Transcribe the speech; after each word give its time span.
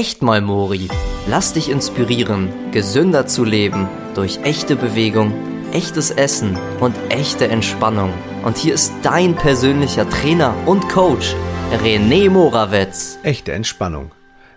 echt 0.00 0.22
mal 0.22 0.40
Mori. 0.40 0.88
Lass 1.28 1.52
dich 1.52 1.68
inspirieren, 1.68 2.48
gesünder 2.72 3.26
zu 3.26 3.44
leben 3.44 3.86
durch 4.14 4.38
echte 4.44 4.74
Bewegung, 4.74 5.34
echtes 5.72 6.10
Essen 6.10 6.56
und 6.80 6.96
echte 7.10 7.48
Entspannung. 7.48 8.10
Und 8.42 8.56
hier 8.56 8.72
ist 8.72 8.94
dein 9.02 9.36
persönlicher 9.36 10.08
Trainer 10.08 10.54
und 10.64 10.88
Coach, 10.88 11.36
René 11.84 12.30
Morawetz. 12.30 13.18
Echte 13.24 13.52
Entspannung. 13.52 14.10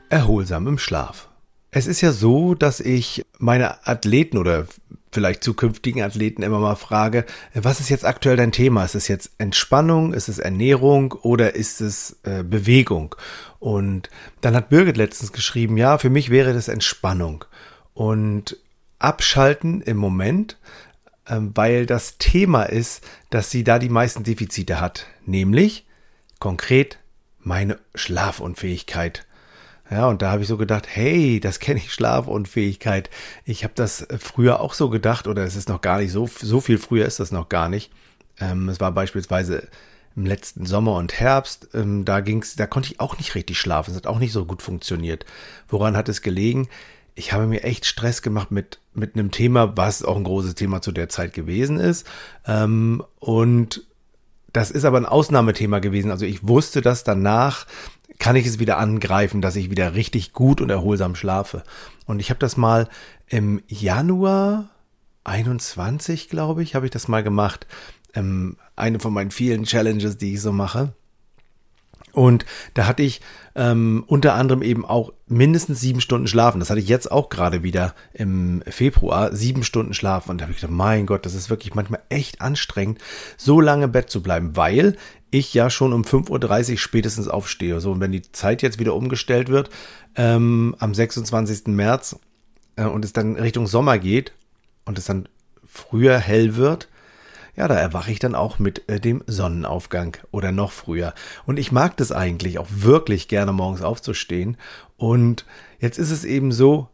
Erholsam 0.07 0.65
im 0.65 0.77
Schlaf. 0.77 1.27
Es 1.71 1.87
ist 1.87 1.99
ja 1.99 2.13
so, 2.13 2.55
dass 2.55 2.79
ich 2.79 3.25
meine 3.37 3.85
Athleten 3.85 4.37
oder 4.37 4.67
vielleicht 5.11 5.43
zukünftigen 5.43 6.01
Athleten 6.01 6.41
immer 6.41 6.59
mal 6.59 6.75
frage, 6.75 7.25
was 7.53 7.79
ist 7.79 7.89
jetzt 7.89 8.05
aktuell 8.05 8.37
dein 8.37 8.51
Thema? 8.51 8.83
Ist 8.83 8.95
es 8.95 9.07
jetzt 9.07 9.31
Entspannung, 9.37 10.13
ist 10.13 10.29
es 10.29 10.39
Ernährung 10.39 11.11
oder 11.11 11.55
ist 11.55 11.81
es 11.81 12.17
äh, 12.23 12.43
Bewegung? 12.43 13.15
Und 13.63 14.09
dann 14.41 14.57
hat 14.57 14.67
Birgit 14.67 14.97
letztens 14.97 15.31
geschrieben, 15.31 15.77
ja, 15.77 15.97
für 15.97 16.09
mich 16.09 16.29
wäre 16.29 16.53
das 16.53 16.67
Entspannung 16.67 17.45
und 17.93 18.57
abschalten 18.99 19.79
im 19.79 19.95
Moment, 19.95 20.57
äh, 21.27 21.37
weil 21.39 21.85
das 21.85 22.17
Thema 22.17 22.63
ist, 22.63 23.07
dass 23.29 23.51
sie 23.51 23.63
da 23.63 23.79
die 23.79 23.87
meisten 23.87 24.25
Defizite 24.25 24.81
hat, 24.81 25.07
nämlich 25.25 25.85
konkret 26.39 26.99
meine 27.39 27.79
Schlafunfähigkeit. 27.95 29.25
Ja, 29.89 30.07
und 30.07 30.21
da 30.21 30.31
habe 30.31 30.41
ich 30.41 30.49
so 30.49 30.57
gedacht, 30.57 30.85
hey, 30.89 31.39
das 31.39 31.61
kenne 31.61 31.79
ich 31.79 31.93
Schlafunfähigkeit. 31.93 33.09
Ich 33.45 33.63
habe 33.63 33.75
das 33.77 34.05
früher 34.19 34.59
auch 34.59 34.73
so 34.73 34.89
gedacht, 34.89 35.25
oder 35.25 35.45
es 35.45 35.55
ist 35.55 35.69
noch 35.69 35.79
gar 35.79 35.99
nicht 35.99 36.11
so, 36.11 36.27
so 36.27 36.59
viel 36.59 36.79
früher 36.79 37.05
ist 37.05 37.21
das 37.21 37.31
noch 37.31 37.47
gar 37.47 37.69
nicht. 37.69 37.93
Ähm, 38.41 38.67
es 38.67 38.81
war 38.81 38.91
beispielsweise 38.91 39.69
im 40.15 40.25
letzten 40.25 40.65
Sommer 40.65 40.95
und 40.95 41.19
Herbst, 41.19 41.69
ähm, 41.73 42.05
da 42.05 42.19
ging's, 42.19 42.55
da 42.55 42.67
konnte 42.67 42.91
ich 42.91 42.99
auch 42.99 43.17
nicht 43.17 43.35
richtig 43.35 43.57
schlafen. 43.57 43.91
Es 43.91 43.97
hat 43.97 44.07
auch 44.07 44.19
nicht 44.19 44.31
so 44.31 44.45
gut 44.45 44.61
funktioniert. 44.61 45.25
Woran 45.67 45.97
hat 45.97 46.09
es 46.09 46.21
gelegen? 46.21 46.69
Ich 47.15 47.33
habe 47.33 47.47
mir 47.47 47.63
echt 47.63 47.85
Stress 47.85 48.21
gemacht 48.21 48.51
mit, 48.51 48.79
mit 48.93 49.15
einem 49.15 49.31
Thema, 49.31 49.77
was 49.77 50.03
auch 50.03 50.15
ein 50.15 50.23
großes 50.23 50.55
Thema 50.55 50.81
zu 50.81 50.91
der 50.91 51.09
Zeit 51.09 51.33
gewesen 51.33 51.79
ist. 51.79 52.07
Ähm, 52.45 53.03
und 53.19 53.85
das 54.51 54.69
ist 54.69 54.85
aber 54.85 54.97
ein 54.97 55.05
Ausnahmethema 55.05 55.79
gewesen. 55.79 56.11
Also 56.11 56.25
ich 56.25 56.47
wusste, 56.47 56.81
dass 56.81 57.03
danach 57.03 57.65
kann 58.19 58.35
ich 58.35 58.45
es 58.45 58.59
wieder 58.59 58.77
angreifen, 58.77 59.41
dass 59.41 59.55
ich 59.55 59.71
wieder 59.71 59.95
richtig 59.95 60.33
gut 60.33 60.61
und 60.61 60.69
erholsam 60.69 61.15
schlafe. 61.15 61.63
Und 62.05 62.19
ich 62.19 62.29
habe 62.29 62.39
das 62.39 62.57
mal 62.57 62.87
im 63.27 63.61
Januar 63.67 64.69
21, 65.23 66.29
glaube 66.29 66.61
ich, 66.63 66.75
habe 66.75 66.85
ich 66.85 66.91
das 66.91 67.07
mal 67.07 67.23
gemacht. 67.23 67.65
Ähm, 68.13 68.57
eine 68.75 68.99
von 68.99 69.13
meinen 69.13 69.31
vielen 69.31 69.63
Challenges, 69.63 70.17
die 70.17 70.33
ich 70.33 70.41
so 70.41 70.51
mache. 70.51 70.93
Und 72.13 72.45
da 72.75 72.85
hatte 72.85 73.01
ich 73.01 73.21
ähm, 73.55 74.03
unter 74.05 74.35
anderem 74.35 74.61
eben 74.61 74.85
auch 74.85 75.13
mindestens 75.27 75.79
sieben 75.79 75.99
Stunden 75.99 76.27
schlafen. 76.27 76.59
Das 76.59 76.69
hatte 76.69 76.79
ich 76.79 76.87
jetzt 76.87 77.11
auch 77.11 77.29
gerade 77.29 77.63
wieder 77.63 77.95
im 78.13 78.61
Februar, 78.67 79.35
sieben 79.35 79.63
Stunden 79.63 79.95
schlafen. 79.95 80.29
Und 80.29 80.37
da 80.39 80.43
habe 80.43 80.51
ich 80.51 80.61
gedacht, 80.61 80.75
mein 80.75 81.07
Gott, 81.07 81.25
das 81.25 81.33
ist 81.33 81.49
wirklich 81.49 81.73
manchmal 81.73 82.01
echt 82.09 82.39
anstrengend, 82.39 82.99
so 83.35 83.59
lange 83.59 83.85
im 83.85 83.91
Bett 83.91 84.11
zu 84.11 84.21
bleiben, 84.21 84.55
weil 84.55 84.95
ich 85.31 85.55
ja 85.55 85.71
schon 85.71 85.91
um 85.91 86.03
5.30 86.03 86.71
Uhr 86.73 86.77
spätestens 86.77 87.27
aufstehe. 87.27 87.79
So, 87.79 87.91
und 87.91 87.99
wenn 87.99 88.11
die 88.11 88.31
Zeit 88.31 88.61
jetzt 88.61 88.77
wieder 88.77 88.93
umgestellt 88.93 89.49
wird, 89.49 89.71
ähm, 90.15 90.75
am 90.77 90.93
26. 90.93 91.67
März, 91.67 92.17
äh, 92.75 92.85
und 92.85 93.05
es 93.05 93.13
dann 93.13 93.35
Richtung 93.35 93.67
Sommer 93.67 93.97
geht 93.97 94.33
und 94.85 94.97
es 94.97 95.05
dann 95.05 95.27
früher 95.65 96.17
hell 96.19 96.55
wird, 96.55 96.89
ja, 97.55 97.67
da 97.67 97.75
erwache 97.75 98.11
ich 98.11 98.19
dann 98.19 98.35
auch 98.35 98.59
mit 98.59 98.89
äh, 98.89 98.99
dem 98.99 99.23
Sonnenaufgang 99.27 100.17
oder 100.31 100.51
noch 100.51 100.71
früher. 100.71 101.13
Und 101.45 101.57
ich 101.57 101.71
mag 101.71 101.95
das 101.97 102.11
eigentlich 102.11 102.57
auch 102.57 102.67
wirklich 102.69 103.27
gerne 103.27 103.53
morgens 103.53 103.81
aufzustehen. 103.81 104.57
Und 104.97 105.45
jetzt 105.79 105.99
ist 105.99 106.11
es 106.11 106.25
eben 106.25 106.51
so, 106.51 106.89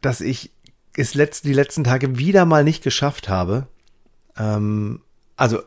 dass 0.00 0.20
ich 0.20 0.52
es 0.96 1.14
letzt, 1.14 1.44
die 1.44 1.52
letzten 1.52 1.84
Tage 1.84 2.18
wieder 2.18 2.44
mal 2.44 2.62
nicht 2.62 2.84
geschafft 2.84 3.28
habe. 3.28 3.66
Ähm, 4.38 5.00
also, 5.36 5.62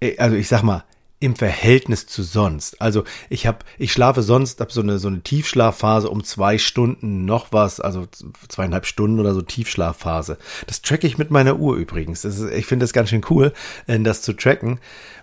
äh, 0.00 0.18
also 0.18 0.36
ich 0.36 0.48
sag 0.48 0.62
mal, 0.62 0.84
im 1.18 1.34
Verhältnis 1.34 2.06
zu 2.06 2.22
sonst. 2.22 2.80
Also 2.80 3.04
ich 3.30 3.46
habe, 3.46 3.58
ich 3.78 3.92
schlafe 3.92 4.22
sonst, 4.22 4.60
habe 4.60 4.72
so 4.72 4.82
eine 4.82 4.98
so 4.98 5.08
eine 5.08 5.22
Tiefschlafphase 5.22 6.10
um 6.10 6.24
zwei 6.24 6.58
Stunden 6.58 7.24
noch 7.24 7.52
was, 7.52 7.80
also 7.80 8.06
zweieinhalb 8.48 8.86
Stunden 8.86 9.18
oder 9.18 9.32
so 9.32 9.42
Tiefschlafphase. 9.42 10.38
Das 10.66 10.82
tracke 10.82 11.06
ich 11.06 11.16
mit 11.18 11.30
meiner 11.30 11.58
Uhr 11.58 11.76
übrigens. 11.76 12.24
Ist, 12.24 12.42
ich 12.42 12.66
finde 12.66 12.84
das 12.84 12.92
ganz 12.92 13.10
schön 13.10 13.24
cool, 13.30 13.52
äh, 13.86 13.98
das 13.98 14.22
zu 14.22 14.34
tracken, 14.34 14.78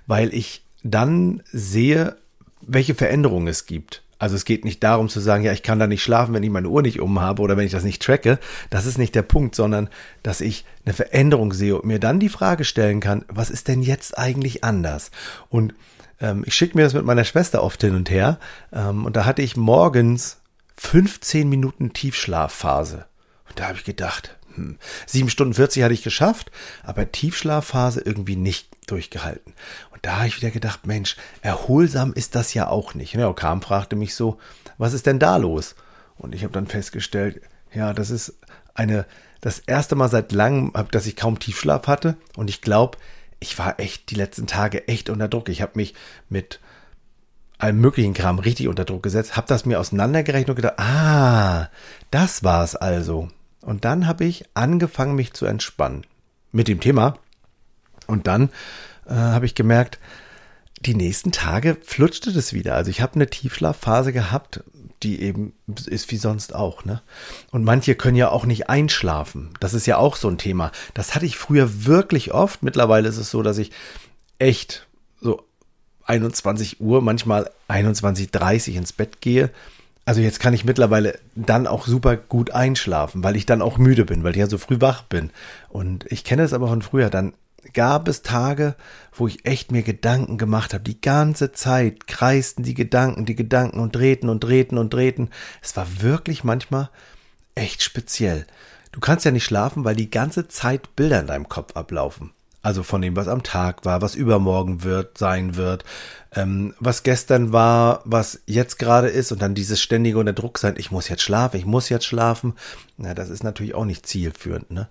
weil 0.08 0.34
ich 0.34 0.64
dann 0.84 1.44
sehe, 1.52 2.18
welche 2.62 2.96
Veränderungen 2.96 3.48
es 3.48 3.66
gibt. 3.66 4.03
Also 4.24 4.38
es 4.38 4.46
geht 4.46 4.64
nicht 4.64 4.82
darum 4.86 5.10
zu 5.10 5.20
sagen, 5.20 5.44
ja, 5.44 5.52
ich 5.52 5.64
kann 5.64 5.80
da 5.80 5.86
nicht 5.86 6.02
schlafen, 6.02 6.34
wenn 6.34 6.44
ich 6.44 6.50
meine 6.50 6.70
Uhr 6.70 6.82
nicht 6.82 7.02
um 7.02 7.20
habe 7.20 7.42
oder 7.42 7.58
wenn 7.58 7.66
ich 7.66 7.74
das 7.74 7.84
nicht 7.84 8.02
tracke. 8.02 8.40
Das 8.70 8.86
ist 8.86 8.98
nicht 8.98 9.16
der 9.16 9.22
Punkt, 9.22 9.54
sondern 9.54 9.90
dass 10.24 10.40
ich 10.40 10.64
eine 10.86 10.94
Veränderung 10.94 11.52
sehe 11.52 11.76
und 11.76 11.84
mir 11.84 12.00
dann 12.00 12.22
die 12.22 12.30
Frage 12.30 12.64
stellen 12.64 13.02
kann, 13.02 13.26
was 13.28 13.50
ist 13.50 13.68
denn 13.68 13.82
jetzt 13.82 14.18
eigentlich 14.18 14.64
anders? 14.64 15.12
Und 15.50 15.74
ähm, 16.22 16.44
ich 16.46 16.56
schicke 16.56 16.78
mir 16.78 16.86
das 16.86 16.94
mit 16.94 17.04
meiner 17.04 17.26
Schwester 17.26 17.62
oft 17.62 17.82
hin 17.82 17.96
und 17.96 18.10
her. 18.10 18.40
Ähm, 18.72 19.04
und 19.04 19.18
da 19.18 19.26
hatte 19.26 19.42
ich 19.42 19.58
morgens 19.58 20.38
15 20.78 21.50
Minuten 21.50 21.92
Tiefschlafphase. 21.92 23.04
Und 23.50 23.60
da 23.60 23.68
habe 23.68 23.78
ich 23.78 23.84
gedacht, 23.84 24.38
hm, 24.56 24.78
7 25.06 25.30
Stunden 25.30 25.54
40 25.54 25.84
hatte 25.84 25.94
ich 25.94 26.04
geschafft, 26.04 26.52
aber 26.84 27.12
Tiefschlafphase 27.12 28.02
irgendwie 28.02 28.36
nicht 28.36 28.70
durchgehalten. 28.88 29.54
Und 29.92 30.06
da 30.06 30.18
habe 30.18 30.28
ich 30.28 30.38
wieder 30.38 30.52
gedacht, 30.52 30.86
Mensch, 30.86 31.16
erholsam 31.42 32.14
ist 32.14 32.36
das 32.36 32.54
ja 32.54 32.68
auch 32.68 32.94
nicht. 32.94 33.14
Ja, 33.14 33.32
Kam 33.34 33.62
fragte 33.62 33.96
mich 33.96 34.16
so, 34.16 34.38
was 34.78 34.94
ist 34.94 35.06
denn 35.06 35.20
da 35.20 35.38
los? 35.38 35.76
Und 36.18 36.36
ich 36.36 36.44
habe 36.44 36.54
dann 36.54 36.68
festgestellt, 36.68 37.42
ja, 37.74 37.94
das 37.94 38.10
ist 38.10 38.38
eine, 38.74 39.06
das 39.42 39.60
erste 39.60 39.96
Mal 39.96 40.10
seit 40.10 40.32
langem, 40.32 40.72
dass 40.92 41.06
ich 41.06 41.16
kaum 41.16 41.40
Tiefschlaf 41.40 41.88
hatte. 41.88 42.16
Und 42.36 42.50
ich 42.50 42.62
glaube, 42.62 42.98
ich 43.40 43.58
war 43.60 43.80
echt 43.80 44.10
die 44.10 44.16
letzten 44.16 44.48
Tage 44.48 44.88
echt 44.88 45.10
unter 45.10 45.28
Druck. 45.28 45.50
Ich 45.50 45.62
habe 45.62 45.74
mich 45.76 45.94
mit 46.30 46.60
allem 47.58 47.80
möglichen 47.80 48.14
Kram 48.14 48.40
richtig 48.40 48.68
unter 48.68 48.86
Druck 48.86 49.04
gesetzt, 49.04 49.38
habe 49.38 49.48
das 49.48 49.66
mir 49.66 49.80
auseinandergerechnet 49.80 50.50
und 50.50 50.56
gedacht, 50.56 50.80
ah, 50.80 51.70
das 52.12 52.44
war 52.44 52.64
es 52.64 52.76
also. 52.76 53.30
Und 53.66 53.86
dann 53.86 54.08
habe 54.08 54.26
ich 54.26 54.46
angefangen, 54.54 55.16
mich 55.16 55.34
zu 55.34 55.46
entspannen 55.46 56.06
mit 56.52 56.68
dem 56.68 56.80
Thema. 56.80 57.18
Und 58.08 58.28
dann 58.28 58.50
äh, 59.08 59.14
habe 59.14 59.46
ich 59.46 59.56
gemerkt, 59.56 60.00
die 60.82 60.96
nächsten 60.96 61.32
Tage 61.32 61.78
flutschte 61.82 62.34
das 62.34 62.54
wieder. 62.54 62.76
Also 62.76 62.92
ich 62.92 63.02
habe 63.02 63.16
eine 63.16 63.30
Tiefschlafphase 63.30 64.12
gehabt, 64.12 64.64
die 65.02 65.22
eben 65.22 65.54
ist 65.86 66.12
wie 66.12 66.18
sonst 66.18 66.56
auch, 66.56 66.86
ne? 66.86 67.02
Und 67.52 67.64
manche 67.64 67.96
können 67.96 68.18
ja 68.18 68.30
auch 68.30 68.46
nicht 68.46 68.70
einschlafen. 68.70 69.54
Das 69.60 69.74
ist 69.74 69.86
ja 69.86 69.98
auch 69.98 70.16
so 70.16 70.28
ein 70.30 70.38
Thema. 70.38 70.72
Das 70.94 71.16
hatte 71.16 71.26
ich 71.26 71.38
früher 71.38 71.86
wirklich 71.86 72.34
oft. 72.34 72.64
Mittlerweile 72.64 73.08
ist 73.10 73.18
es 73.18 73.32
so, 73.32 73.44
dass 73.44 73.58
ich 73.58 73.72
echt 74.40 74.88
so 75.22 75.46
21 76.06 76.82
Uhr, 76.82 77.02
manchmal 77.02 77.50
21.30 77.70 78.74
ins 78.74 78.94
Bett 78.94 79.22
gehe. 79.22 79.52
Also 80.06 80.20
jetzt 80.20 80.40
kann 80.40 80.54
ich 80.54 80.66
mittlerweile 80.66 81.18
dann 81.36 81.66
auch 81.66 81.88
super 81.88 82.18
gut 82.18 82.52
einschlafen, 82.52 83.24
weil 83.24 83.38
ich 83.38 83.46
dann 83.46 83.62
auch 83.62 83.78
müde 83.78 84.04
bin, 84.04 84.24
weil 84.24 84.32
ich 84.32 84.38
ja 84.38 84.48
so 84.48 84.58
früh 84.58 84.82
wach 84.82 85.04
bin. 85.04 85.32
Und 85.70 86.06
ich 86.12 86.24
kenne 86.24 86.44
es 86.44 86.54
aber 86.54 86.68
von 86.68 86.82
früher, 86.82 87.10
dann 87.10 87.34
gab 87.72 88.10
es 88.10 88.22
Tage, 88.22 88.76
wo 89.14 89.28
ich 89.28 89.46
echt 89.46 89.72
mir 89.72 89.84
Gedanken 89.84 90.38
gemacht 90.38 90.74
habe. 90.74 90.84
Die 90.84 91.00
ganze 91.00 91.54
Zeit 91.54 92.08
kreisten 92.08 92.64
die 92.64 92.74
Gedanken, 92.74 93.26
die 93.26 93.36
Gedanken 93.36 93.80
und 93.80 93.96
drehten 93.96 94.28
und 94.28 94.42
drehten 94.42 94.78
und 94.78 94.94
drehten. 94.94 95.30
Es 95.62 95.78
war 95.78 95.88
wirklich 96.02 96.44
manchmal 96.44 96.90
echt 97.56 97.82
speziell. 97.82 98.46
Du 98.92 99.00
kannst 99.00 99.24
ja 99.24 99.32
nicht 99.32 99.46
schlafen, 99.46 99.86
weil 99.86 99.96
die 99.96 100.12
ganze 100.12 100.50
Zeit 100.50 100.96
Bilder 100.98 101.22
in 101.22 101.28
deinem 101.28 101.48
Kopf 101.48 101.76
ablaufen. 101.76 102.32
Also 102.64 102.82
von 102.82 103.02
dem, 103.02 103.18
was 103.18 103.28
am 103.28 103.44
Tag 103.44 103.84
war, 103.84 104.02
was 104.02 104.16
übermorgen 104.16 104.84
wird, 104.84 105.18
sein 105.18 105.58
wird, 105.58 105.84
ähm, 106.34 106.74
was 106.80 107.04
gestern 107.04 107.52
war, 107.52 108.02
was 108.06 108.42
jetzt 108.46 108.80
gerade 108.80 109.10
ist 109.10 109.34
und 109.34 109.42
dann 109.42 109.54
dieses 109.54 109.82
ständige 109.82 110.18
unter 110.18 110.32
Druck 110.32 110.58
sein, 110.58 110.76
ich 110.78 110.90
muss 110.90 111.10
jetzt 111.10 111.24
schlafen, 111.24 111.58
ich 111.58 111.66
muss 111.66 111.90
jetzt 111.90 112.06
schlafen. 112.06 112.54
Na, 112.98 113.14
das 113.14 113.30
ist 113.30 113.44
natürlich 113.44 113.76
auch 113.76 113.84
nicht 113.84 114.08
zielführend, 114.08 114.72
ne? 114.72 114.88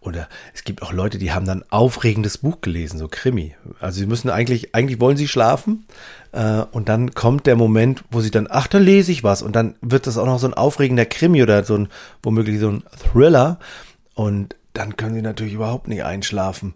Oder 0.00 0.28
es 0.52 0.64
gibt 0.64 0.82
auch 0.82 0.92
Leute, 0.92 1.16
die 1.16 1.32
haben 1.32 1.46
dann 1.46 1.64
aufregendes 1.70 2.36
Buch 2.38 2.60
gelesen, 2.60 2.98
so 2.98 3.08
Krimi. 3.08 3.56
Also 3.80 4.00
sie 4.00 4.06
müssen 4.06 4.28
eigentlich, 4.28 4.74
eigentlich 4.74 5.00
wollen 5.00 5.16
sie 5.16 5.26
schlafen, 5.26 5.86
äh, 6.32 6.62
und 6.72 6.88
dann 6.90 7.14
kommt 7.14 7.46
der 7.46 7.56
Moment, 7.56 8.04
wo 8.10 8.20
sie 8.20 8.30
dann, 8.30 8.48
ach, 8.50 8.66
da 8.66 8.78
lese 8.78 9.12
ich 9.12 9.24
was 9.24 9.40
und 9.40 9.56
dann 9.56 9.76
wird 9.80 10.06
das 10.06 10.18
auch 10.18 10.26
noch 10.26 10.38
so 10.38 10.46
ein 10.46 10.54
aufregender 10.54 11.06
Krimi 11.06 11.42
oder 11.42 11.64
so 11.64 11.76
ein, 11.76 11.88
womöglich 12.22 12.60
so 12.60 12.68
ein 12.68 12.82
Thriller 12.98 13.58
und 14.14 14.56
dann 14.74 14.96
können 14.96 15.14
sie 15.14 15.22
natürlich 15.22 15.54
überhaupt 15.54 15.88
nicht 15.88 16.04
einschlafen. 16.04 16.74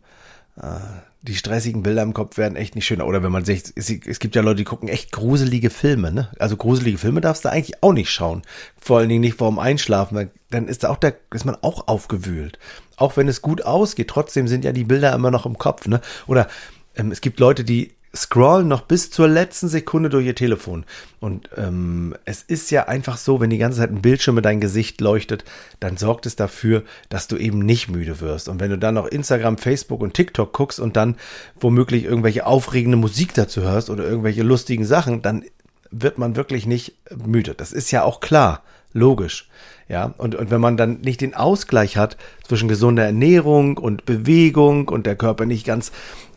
Äh, 0.61 0.79
die 1.23 1.35
stressigen 1.35 1.83
Bilder 1.83 2.03
im 2.03 2.15
Kopf 2.15 2.39
werden 2.39 2.57
echt 2.57 2.75
nicht 2.75 2.87
schöner. 2.87 3.07
Oder 3.07 3.23
wenn 3.23 3.33
man 3.33 3.45
sich, 3.45 3.65
es 3.77 4.19
gibt 4.19 4.37
ja 4.37 4.43
Leute, 4.43 4.59
die 4.59 4.65
gucken 4.65 4.89
echt 4.89 5.11
gruselige 5.11 5.69
Filme, 5.69 6.13
ne? 6.13 6.29
Also 6.39 6.57
gruselige 6.57 6.97
Filme 6.97 7.21
darfst 7.21 7.45
du 7.45 7.51
eigentlich 7.51 7.83
auch 7.83 7.93
nicht 7.93 8.11
schauen. 8.11 8.43
Vor 8.81 8.99
allen 8.99 9.09
Dingen 9.09 9.23
nicht 9.23 9.37
vorm 9.37 9.59
Einschlafen, 9.59 10.31
dann 10.51 10.69
ist 10.69 10.85
da 10.85 10.91
auch 10.91 10.97
der, 10.97 11.17
ist 11.35 11.45
man 11.45 11.57
auch 11.61 11.89
aufgewühlt. 11.89 12.59
Auch 12.97 13.17
wenn 13.17 13.29
es 13.29 13.43
gut 13.43 13.63
ausgeht, 13.63 14.09
trotzdem 14.09 14.47
sind 14.47 14.65
ja 14.65 14.73
die 14.73 14.85
Bilder 14.85 15.13
immer 15.13 15.33
noch 15.33 15.45
im 15.45 15.59
Kopf, 15.59 15.89
ne? 15.89 16.01
Oder 16.29 16.47
ähm, 16.95 17.11
es 17.11 17.21
gibt 17.21 17.41
Leute, 17.41 17.65
die 17.65 17.93
scrollen 18.23 18.69
noch 18.69 18.83
bis 18.83 19.11
zur 19.11 19.29
letzten 19.29 19.69
Sekunde 19.69 20.09
durch 20.09 20.27
ihr 20.27 20.35
Telefon. 20.35 20.85
Und 21.21 21.49
ähm, 21.57 22.15
es 22.25 22.43
ist 22.43 22.71
ja 22.71 22.89
einfach 22.89 23.17
so, 23.17 23.41
wenn 23.41 23.51
die 23.51 23.59
ganze 23.59 23.79
Zeit 23.79 23.91
ein 23.91 24.03
Bildschirm 24.03 24.37
mit 24.37 24.45
dein 24.45 24.61
Gesicht 24.61 25.01
leuchtet, 25.01 25.45
dann 25.81 25.97
sorgt 25.97 26.27
es 26.27 26.37
dafür, 26.37 26.85
dass 27.09 27.29
du 27.29 27.37
eben 27.37 27.61
nicht 27.61 27.89
müde 27.89 28.21
wirst. 28.21 28.49
Und 28.49 28.61
wenn 28.61 28.71
du 28.71 28.79
dann 28.79 28.95
noch 28.95 29.07
Instagram, 29.07 29.59
Facebook 29.59 30.01
und 30.01 30.15
TikTok 30.15 30.53
guckst 30.53 30.81
und 30.81 30.97
dann 30.97 31.17
womöglich 31.61 32.05
irgendwelche 32.05 32.47
aufregende 32.47 32.97
Musik 32.97 33.35
dazu 33.35 33.63
hörst 33.63 33.91
oder 33.91 34.05
irgendwelche 34.05 34.43
lustigen 34.43 34.85
Sachen, 34.85 35.23
dann 35.23 35.45
wird 35.91 36.19
man 36.19 36.37
wirklich 36.37 36.67
nicht 36.67 36.95
müde. 37.25 37.55
Das 37.55 37.73
ist 37.73 37.91
ja 37.91 38.03
auch 38.03 38.21
klar, 38.21 38.63
logisch. 38.93 39.49
Ja, 39.89 40.15
und, 40.19 40.35
und 40.35 40.51
wenn 40.51 40.61
man 40.61 40.77
dann 40.77 41.01
nicht 41.01 41.23
den 41.23 41.35
Ausgleich 41.35 41.97
hat 41.97 42.19
zwischen 42.47 42.69
gesunder 42.69 43.05
Ernährung 43.05 43.79
und 43.79 44.05
Bewegung 44.05 44.89
und 44.89 45.07
der 45.07 45.17
Körper 45.17 45.47
nicht 45.47 45.65
ganz 45.65 45.93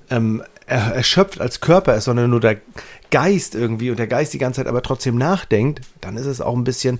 ähm, 0.09 0.41
erschöpft 0.71 1.41
als 1.41 1.59
Körper 1.59 1.95
ist, 1.95 2.05
sondern 2.05 2.29
nur 2.29 2.39
der 2.39 2.61
Geist 3.09 3.55
irgendwie 3.55 3.89
und 3.89 3.99
der 3.99 4.07
Geist 4.07 4.33
die 4.33 4.37
ganze 4.37 4.57
Zeit 4.57 4.67
aber 4.67 4.81
trotzdem 4.81 5.17
nachdenkt, 5.17 5.81
dann 5.99 6.17
ist 6.17 6.25
es 6.25 6.41
auch 6.41 6.55
ein 6.55 6.63
bisschen 6.63 6.99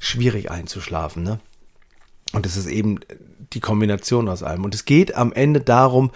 schwierig 0.00 0.50
einzuschlafen. 0.50 1.22
Ne? 1.22 1.40
Und 2.32 2.46
es 2.46 2.56
ist 2.56 2.66
eben 2.66 3.00
die 3.52 3.60
Kombination 3.60 4.28
aus 4.28 4.42
allem. 4.42 4.64
Und 4.64 4.74
es 4.74 4.84
geht 4.84 5.14
am 5.14 5.32
Ende 5.32 5.60
darum, 5.60 6.10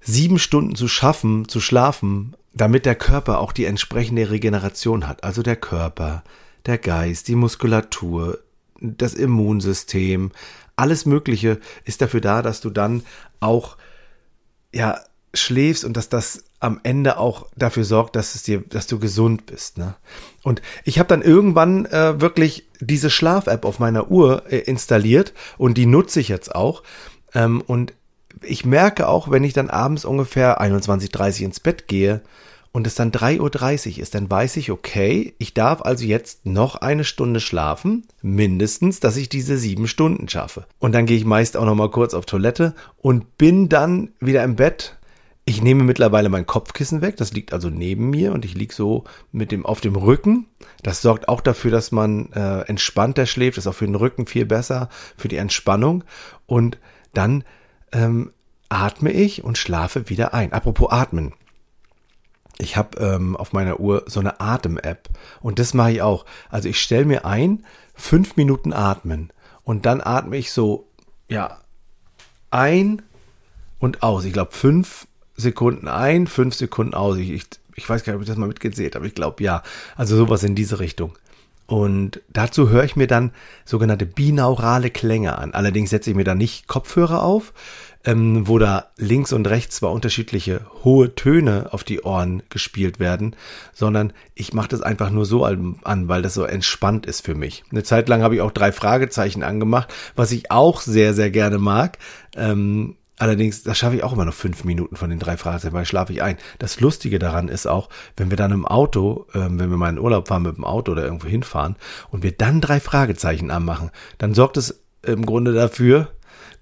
sieben 0.00 0.38
Stunden 0.38 0.74
zu 0.74 0.88
schaffen, 0.88 1.48
zu 1.48 1.60
schlafen, 1.60 2.34
damit 2.54 2.86
der 2.86 2.94
Körper 2.94 3.38
auch 3.38 3.52
die 3.52 3.66
entsprechende 3.66 4.30
Regeneration 4.30 5.06
hat. 5.06 5.24
Also 5.24 5.42
der 5.42 5.56
Körper, 5.56 6.24
der 6.66 6.78
Geist, 6.78 7.28
die 7.28 7.36
Muskulatur, 7.36 8.38
das 8.80 9.14
Immunsystem, 9.14 10.32
alles 10.76 11.06
Mögliche 11.06 11.60
ist 11.84 12.00
dafür 12.00 12.20
da, 12.20 12.42
dass 12.42 12.60
du 12.60 12.70
dann 12.70 13.04
auch 13.40 13.76
ja 14.74 14.98
schläfst 15.34 15.84
und 15.84 15.96
dass 15.96 16.08
das 16.08 16.44
am 16.60 16.80
Ende 16.82 17.18
auch 17.18 17.46
dafür 17.56 17.84
sorgt, 17.84 18.16
dass 18.16 18.34
es 18.34 18.42
dir, 18.42 18.60
dass 18.60 18.86
du 18.86 18.98
gesund 18.98 19.46
bist. 19.46 19.78
Ne? 19.78 19.94
Und 20.42 20.62
ich 20.84 20.98
habe 20.98 21.08
dann 21.08 21.22
irgendwann 21.22 21.86
äh, 21.86 22.20
wirklich 22.20 22.68
diese 22.80 23.10
Schlaf-App 23.10 23.64
auf 23.64 23.78
meiner 23.78 24.10
Uhr 24.10 24.44
äh, 24.50 24.58
installiert 24.58 25.32
und 25.58 25.78
die 25.78 25.86
nutze 25.86 26.20
ich 26.20 26.28
jetzt 26.28 26.54
auch. 26.54 26.82
Ähm, 27.34 27.62
und 27.66 27.94
ich 28.42 28.64
merke 28.64 29.08
auch, 29.08 29.30
wenn 29.30 29.44
ich 29.44 29.52
dann 29.52 29.70
abends 29.70 30.04
ungefähr 30.04 30.60
21.30 30.60 31.44
ins 31.44 31.60
Bett 31.60 31.88
gehe, 31.88 32.22
und 32.72 32.86
es 32.86 32.94
dann 32.94 33.12
3.30 33.12 33.96
Uhr 33.96 34.02
ist, 34.02 34.14
dann 34.14 34.30
weiß 34.30 34.56
ich, 34.56 34.70
okay, 34.70 35.34
ich 35.38 35.54
darf 35.54 35.82
also 35.82 36.04
jetzt 36.04 36.46
noch 36.46 36.76
eine 36.76 37.04
Stunde 37.04 37.38
schlafen, 37.40 38.06
mindestens, 38.22 38.98
dass 38.98 39.16
ich 39.16 39.28
diese 39.28 39.58
sieben 39.58 39.86
Stunden 39.86 40.28
schaffe. 40.28 40.64
Und 40.78 40.92
dann 40.92 41.06
gehe 41.06 41.18
ich 41.18 41.26
meist 41.26 41.56
auch 41.56 41.66
noch 41.66 41.74
mal 41.74 41.90
kurz 41.90 42.14
auf 42.14 42.24
Toilette 42.24 42.74
und 42.96 43.36
bin 43.36 43.68
dann 43.68 44.10
wieder 44.20 44.42
im 44.42 44.56
Bett. 44.56 44.96
Ich 45.52 45.60
nehme 45.60 45.84
mittlerweile 45.84 46.30
mein 46.30 46.46
Kopfkissen 46.46 47.02
weg, 47.02 47.18
das 47.18 47.34
liegt 47.34 47.52
also 47.52 47.68
neben 47.68 48.08
mir 48.08 48.32
und 48.32 48.46
ich 48.46 48.54
liege 48.54 48.74
so 48.74 49.04
mit 49.32 49.52
dem 49.52 49.66
auf 49.66 49.82
dem 49.82 49.96
Rücken. 49.96 50.46
Das 50.82 51.02
sorgt 51.02 51.28
auch 51.28 51.42
dafür, 51.42 51.70
dass 51.70 51.92
man 51.92 52.32
äh, 52.32 52.60
entspannter 52.60 53.26
schläft, 53.26 53.58
das 53.58 53.66
ist 53.66 53.70
auch 53.70 53.74
für 53.74 53.84
den 53.84 53.94
Rücken 53.94 54.24
viel 54.24 54.46
besser, 54.46 54.88
für 55.14 55.28
die 55.28 55.36
Entspannung. 55.36 56.04
Und 56.46 56.78
dann 57.12 57.44
ähm, 57.92 58.32
atme 58.70 59.12
ich 59.12 59.44
und 59.44 59.58
schlafe 59.58 60.08
wieder 60.08 60.32
ein. 60.32 60.54
Apropos 60.54 60.90
atmen 60.90 61.34
ich 62.56 62.78
habe 62.78 62.98
ähm, 62.98 63.36
auf 63.36 63.52
meiner 63.52 63.78
Uhr 63.78 64.04
so 64.06 64.20
eine 64.20 64.40
Atem-App 64.40 65.10
und 65.42 65.58
das 65.58 65.74
mache 65.74 65.92
ich 65.92 66.00
auch. 66.02 66.24
Also 66.48 66.70
ich 66.70 66.80
stelle 66.80 67.04
mir 67.04 67.26
ein, 67.26 67.66
fünf 67.92 68.36
Minuten 68.36 68.72
atmen 68.72 69.30
und 69.64 69.84
dann 69.84 70.00
atme 70.00 70.38
ich 70.38 70.50
so, 70.50 70.88
ja, 71.28 71.58
ein 72.50 73.02
und 73.78 74.02
aus. 74.02 74.24
Ich 74.24 74.32
glaube 74.32 74.52
fünf 74.52 75.06
Sekunden 75.36 75.88
ein, 75.88 76.26
fünf 76.26 76.54
Sekunden 76.54 76.94
aus. 76.94 77.16
Ich, 77.16 77.30
ich, 77.30 77.44
ich 77.74 77.88
weiß 77.88 78.04
gar 78.04 78.12
nicht, 78.12 78.16
ob 78.18 78.22
ich 78.22 78.28
das 78.28 78.36
mal 78.36 78.48
mitgezählt 78.48 78.94
habe. 78.94 79.06
Ich 79.06 79.14
glaube 79.14 79.42
ja. 79.42 79.62
Also 79.96 80.16
sowas 80.16 80.42
in 80.42 80.54
diese 80.54 80.78
Richtung. 80.78 81.12
Und 81.66 82.20
dazu 82.28 82.68
höre 82.68 82.84
ich 82.84 82.96
mir 82.96 83.06
dann 83.06 83.30
sogenannte 83.64 84.04
binaurale 84.04 84.90
Klänge 84.90 85.38
an. 85.38 85.54
Allerdings 85.54 85.90
setze 85.90 86.10
ich 86.10 86.16
mir 86.16 86.24
da 86.24 86.34
nicht 86.34 86.66
Kopfhörer 86.66 87.22
auf, 87.22 87.54
ähm, 88.04 88.48
wo 88.48 88.58
da 88.58 88.88
links 88.96 89.32
und 89.32 89.48
rechts 89.48 89.76
zwar 89.76 89.92
unterschiedliche 89.92 90.66
hohe 90.84 91.14
Töne 91.14 91.68
auf 91.70 91.84
die 91.84 92.02
Ohren 92.02 92.42
gespielt 92.50 92.98
werden, 92.98 93.36
sondern 93.72 94.12
ich 94.34 94.52
mache 94.52 94.68
das 94.68 94.82
einfach 94.82 95.10
nur 95.10 95.24
so 95.24 95.44
an, 95.44 95.78
weil 96.08 96.22
das 96.22 96.34
so 96.34 96.44
entspannt 96.44 97.06
ist 97.06 97.24
für 97.24 97.34
mich. 97.34 97.64
Eine 97.70 97.84
Zeit 97.84 98.08
lang 98.08 98.22
habe 98.22 98.34
ich 98.34 98.40
auch 98.40 98.50
drei 98.50 98.72
Fragezeichen 98.72 99.42
angemacht, 99.42 99.94
was 100.16 100.32
ich 100.32 100.50
auch 100.50 100.80
sehr, 100.80 101.14
sehr 101.14 101.30
gerne 101.30 101.58
mag. 101.58 101.98
Ähm, 102.36 102.96
Allerdings, 103.18 103.62
da 103.62 103.74
schaffe 103.74 103.96
ich 103.96 104.02
auch 104.02 104.14
immer 104.14 104.24
noch 104.24 104.34
fünf 104.34 104.64
Minuten 104.64 104.96
von 104.96 105.10
den 105.10 105.18
drei 105.18 105.36
Fragezeichen, 105.36 105.74
weil 105.74 105.84
schlafe 105.84 106.12
ich 106.12 106.22
ein. 106.22 106.38
Das 106.58 106.80
Lustige 106.80 107.18
daran 107.18 107.48
ist 107.48 107.66
auch, 107.66 107.88
wenn 108.16 108.30
wir 108.30 108.36
dann 108.36 108.52
im 108.52 108.66
Auto, 108.66 109.26
ähm, 109.34 109.60
wenn 109.60 109.70
wir 109.70 109.76
mal 109.76 109.90
in 109.90 109.98
Urlaub 109.98 110.28
fahren 110.28 110.42
mit 110.42 110.56
dem 110.56 110.64
Auto 110.64 110.92
oder 110.92 111.04
irgendwo 111.04 111.28
hinfahren 111.28 111.76
und 112.10 112.22
wir 112.22 112.32
dann 112.32 112.60
drei 112.60 112.80
Fragezeichen 112.80 113.50
anmachen, 113.50 113.90
dann 114.18 114.34
sorgt 114.34 114.56
es 114.56 114.82
im 115.02 115.26
Grunde 115.26 115.52
dafür, 115.52 116.12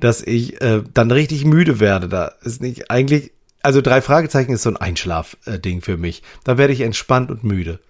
dass 0.00 0.23
ich 0.23 0.61
äh, 0.61 0.82
dann 0.93 1.11
richtig 1.11 1.44
müde 1.44 1.79
werde. 1.79 2.08
Da 2.08 2.32
ist 2.43 2.61
nicht 2.61 2.91
eigentlich, 2.91 3.32
also 3.62 3.83
drei 3.83 4.01
Fragezeichen 4.01 4.53
ist 4.53 4.62
so 4.62 4.71
ein 4.71 4.77
Einschlafding 4.79 5.83
für 5.83 5.99
mich. 5.99 6.23
Da 6.45 6.57
werde 6.57 6.73
ich 6.73 6.81
entspannt 6.81 7.31
und 7.31 7.45
müde. 7.45 7.81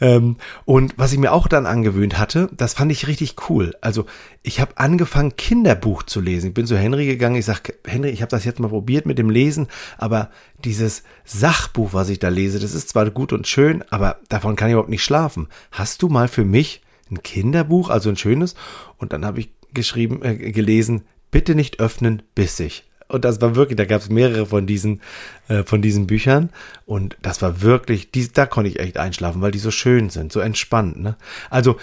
Ähm, 0.00 0.36
und 0.66 0.94
was 0.98 1.12
ich 1.12 1.18
mir 1.18 1.32
auch 1.32 1.48
dann 1.48 1.64
angewöhnt 1.64 2.18
hatte, 2.18 2.50
das 2.54 2.74
fand 2.74 2.92
ich 2.92 3.06
richtig 3.06 3.36
cool. 3.48 3.74
Also 3.80 4.04
ich 4.42 4.60
habe 4.60 4.76
angefangen, 4.76 5.36
Kinderbuch 5.36 6.02
zu 6.02 6.20
lesen. 6.20 6.48
Ich 6.48 6.54
bin 6.54 6.66
zu 6.66 6.76
Henry 6.76 7.06
gegangen. 7.06 7.36
Ich 7.36 7.46
sag, 7.46 7.72
Henry, 7.86 8.10
ich 8.10 8.20
habe 8.20 8.30
das 8.30 8.44
jetzt 8.44 8.60
mal 8.60 8.68
probiert 8.68 9.06
mit 9.06 9.18
dem 9.18 9.30
Lesen, 9.30 9.68
aber 9.96 10.30
dieses 10.62 11.04
Sachbuch, 11.24 11.94
was 11.94 12.10
ich 12.10 12.18
da 12.18 12.28
lese, 12.28 12.58
das 12.58 12.74
ist 12.74 12.90
zwar 12.90 13.08
gut 13.10 13.32
und 13.32 13.46
schön, 13.46 13.82
aber 13.90 14.18
davon 14.28 14.56
kann 14.56 14.68
ich 14.68 14.72
überhaupt 14.72 14.90
nicht 14.90 15.04
schlafen. 15.04 15.48
Hast 15.72 16.02
du 16.02 16.08
mal 16.08 16.28
für 16.28 16.44
mich 16.44 16.82
ein 17.10 17.22
Kinderbuch, 17.22 17.88
also 17.88 18.10
ein 18.10 18.16
schönes? 18.16 18.54
Und 18.98 19.14
dann 19.14 19.24
habe 19.24 19.40
ich 19.40 19.50
geschrieben, 19.72 20.22
äh, 20.22 20.52
gelesen, 20.52 21.04
bitte 21.30 21.54
nicht 21.54 21.80
öffnen, 21.80 22.22
bissig. 22.34 22.84
Und 23.14 23.24
das 23.24 23.40
war 23.40 23.54
wirklich, 23.54 23.76
da 23.76 23.84
gab 23.84 24.00
es 24.00 24.10
mehrere 24.10 24.46
von 24.46 24.66
diesen, 24.66 25.00
äh, 25.48 25.62
von 25.62 25.80
diesen 25.80 26.06
Büchern. 26.06 26.50
Und 26.84 27.16
das 27.22 27.40
war 27.42 27.62
wirklich, 27.62 28.10
die, 28.10 28.30
da 28.32 28.44
konnte 28.44 28.70
ich 28.70 28.80
echt 28.80 28.98
einschlafen, 28.98 29.40
weil 29.40 29.52
die 29.52 29.58
so 29.58 29.70
schön 29.70 30.10
sind, 30.10 30.32
so 30.32 30.40
entspannt. 30.40 31.00
Ne? 31.00 31.16
Also, 31.48 31.76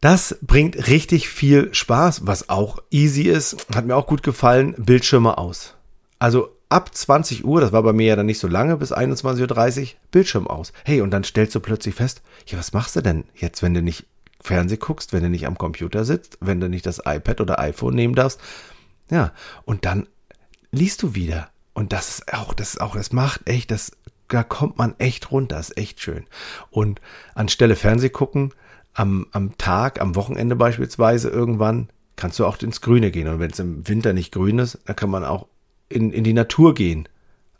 das 0.00 0.36
bringt 0.42 0.88
richtig 0.88 1.28
viel 1.28 1.72
Spaß, 1.72 2.26
was 2.26 2.50
auch 2.50 2.82
easy 2.90 3.22
ist. 3.22 3.66
Hat 3.74 3.86
mir 3.86 3.96
auch 3.96 4.06
gut 4.06 4.22
gefallen, 4.22 4.74
Bildschirme 4.76 5.38
aus. 5.38 5.74
Also 6.18 6.50
ab 6.68 6.94
20 6.94 7.44
Uhr, 7.44 7.60
das 7.60 7.72
war 7.72 7.82
bei 7.82 7.92
mir 7.92 8.08
ja 8.08 8.16
dann 8.16 8.26
nicht 8.26 8.38
so 8.38 8.48
lange, 8.48 8.76
bis 8.76 8.92
21.30 8.92 9.80
Uhr, 9.80 9.88
Bildschirm 10.10 10.46
aus. 10.46 10.72
Hey, 10.84 11.00
und 11.00 11.10
dann 11.10 11.24
stellst 11.24 11.54
du 11.54 11.60
plötzlich 11.60 11.94
fest, 11.94 12.22
ja, 12.46 12.58
was 12.58 12.72
machst 12.72 12.96
du 12.96 13.00
denn 13.00 13.24
jetzt, 13.34 13.62
wenn 13.62 13.72
du 13.72 13.82
nicht 13.82 14.04
Fernseh 14.40 14.76
guckst, 14.76 15.12
wenn 15.12 15.22
du 15.22 15.30
nicht 15.30 15.46
am 15.46 15.56
Computer 15.56 16.04
sitzt, 16.04 16.36
wenn 16.40 16.60
du 16.60 16.68
nicht 16.68 16.84
das 16.84 17.00
iPad 17.04 17.40
oder 17.40 17.58
iPhone 17.58 17.94
nehmen 17.94 18.14
darfst. 18.14 18.40
Ja, 19.10 19.32
und 19.64 19.84
dann 19.84 20.06
liest 20.74 21.02
du 21.02 21.14
wieder. 21.14 21.48
Und 21.72 21.92
das 21.92 22.08
ist 22.08 22.32
auch, 22.32 22.54
das 22.54 22.74
ist 22.74 22.80
auch, 22.80 22.94
das 22.94 23.12
macht 23.12 23.48
echt, 23.48 23.70
das, 23.70 23.92
da 24.28 24.42
kommt 24.42 24.78
man 24.78 24.94
echt 24.98 25.30
runter, 25.30 25.58
ist 25.58 25.76
echt 25.76 26.00
schön. 26.00 26.24
Und 26.70 27.00
anstelle 27.34 27.76
Fernseh 27.76 28.10
gucken, 28.10 28.52
am, 28.94 29.26
am 29.32 29.58
Tag, 29.58 30.00
am 30.00 30.14
Wochenende 30.14 30.56
beispielsweise 30.56 31.28
irgendwann, 31.28 31.88
kannst 32.16 32.38
du 32.38 32.46
auch 32.46 32.60
ins 32.60 32.80
Grüne 32.80 33.10
gehen. 33.10 33.28
Und 33.28 33.40
wenn 33.40 33.50
es 33.50 33.58
im 33.58 33.86
Winter 33.88 34.12
nicht 34.12 34.32
grün 34.32 34.60
ist, 34.60 34.78
dann 34.84 34.96
kann 34.96 35.10
man 35.10 35.24
auch 35.24 35.48
in, 35.88 36.12
in 36.12 36.24
die 36.24 36.32
Natur 36.32 36.74
gehen, 36.74 37.08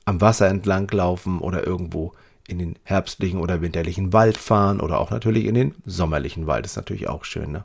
am 0.04 0.20
Wasser 0.20 0.48
entlang 0.48 0.88
laufen 0.90 1.40
oder 1.40 1.66
irgendwo 1.66 2.12
in 2.46 2.58
den 2.58 2.78
herbstlichen 2.84 3.40
oder 3.40 3.62
winterlichen 3.62 4.12
Wald 4.12 4.36
fahren 4.36 4.80
oder 4.80 4.98
auch 4.98 5.10
natürlich 5.10 5.46
in 5.46 5.54
den 5.54 5.74
sommerlichen 5.86 6.46
Wald. 6.46 6.64
Das 6.64 6.72
ist 6.72 6.76
natürlich 6.76 7.08
auch 7.08 7.24
schön. 7.24 7.52
Ne? 7.52 7.64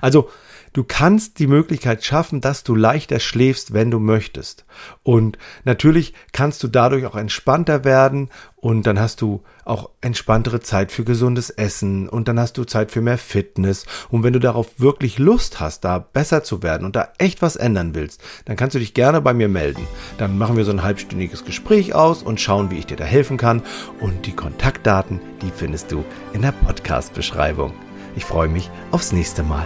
Also 0.00 0.30
du 0.72 0.84
kannst 0.84 1.38
die 1.38 1.46
Möglichkeit 1.46 2.04
schaffen, 2.04 2.40
dass 2.40 2.64
du 2.64 2.74
leichter 2.74 3.20
schläfst, 3.20 3.72
wenn 3.72 3.90
du 3.90 3.98
möchtest. 3.98 4.64
Und 5.02 5.38
natürlich 5.64 6.14
kannst 6.32 6.62
du 6.62 6.68
dadurch 6.68 7.06
auch 7.06 7.16
entspannter 7.16 7.84
werden 7.84 8.30
und 8.56 8.86
dann 8.86 8.98
hast 8.98 9.20
du 9.20 9.42
auch 9.64 9.90
entspanntere 10.00 10.60
Zeit 10.60 10.90
für 10.90 11.04
gesundes 11.04 11.50
Essen 11.50 12.08
und 12.08 12.28
dann 12.28 12.40
hast 12.40 12.56
du 12.58 12.64
Zeit 12.64 12.90
für 12.90 13.00
mehr 13.00 13.18
Fitness. 13.18 13.86
Und 14.08 14.22
wenn 14.22 14.32
du 14.32 14.40
darauf 14.40 14.78
wirklich 14.78 15.18
Lust 15.18 15.60
hast, 15.60 15.84
da 15.84 15.98
besser 15.98 16.42
zu 16.42 16.62
werden 16.62 16.84
und 16.84 16.96
da 16.96 17.12
echt 17.18 17.42
was 17.42 17.56
ändern 17.56 17.94
willst, 17.94 18.22
dann 18.46 18.56
kannst 18.56 18.74
du 18.74 18.78
dich 18.78 18.94
gerne 18.94 19.20
bei 19.20 19.34
mir 19.34 19.48
melden. 19.48 19.86
Dann 20.16 20.38
machen 20.38 20.56
wir 20.56 20.64
so 20.64 20.72
ein 20.72 20.82
halbstündiges 20.82 21.44
Gespräch 21.44 21.94
aus 21.94 22.22
und 22.22 22.40
schauen, 22.40 22.70
wie 22.70 22.78
ich 22.78 22.86
dir 22.86 22.96
da 22.96 23.04
helfen 23.04 23.36
kann. 23.36 23.62
Und 24.00 24.26
die 24.26 24.34
Kontaktdaten, 24.34 25.20
die 25.42 25.52
findest 25.54 25.92
du 25.92 26.04
in 26.32 26.42
der 26.42 26.52
Podcast-Beschreibung. 26.52 27.87
Ich 28.18 28.24
freue 28.24 28.48
mich 28.48 28.68
aufs 28.90 29.12
nächste 29.12 29.44
Mal. 29.44 29.64